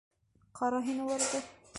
Ҡара 0.59 0.79
һин 0.87 1.03
уларҙы! 1.05 1.43